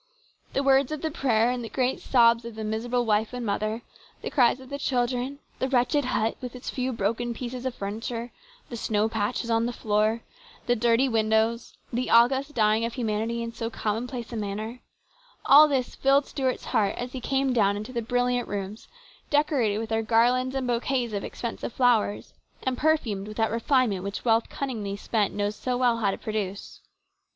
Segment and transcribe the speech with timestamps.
[0.53, 3.83] The words of the prayer and the great sobs of the miserable wife and mother,
[4.23, 8.31] the cries of the children, the wretched hut with its few broken pieces of furniture,
[8.69, 10.23] the snow patches on the floor,
[10.65, 14.79] the dirty windows, the august dying of humanity in so commonplace a manner,
[15.45, 18.87] all this filled Stuart's heart as he came down into the brilliant rooms,
[19.29, 22.33] decorated with their garlands and bouquets of expensive flowers,
[22.63, 26.81] and perfumed with that refinement which wealth cunningly spent knows so well how to produce.